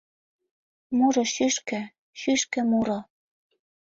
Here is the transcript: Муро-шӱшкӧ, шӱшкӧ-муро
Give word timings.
Муро-шӱшкӧ, 0.97 1.81
шӱшкӧ-муро 2.19 2.99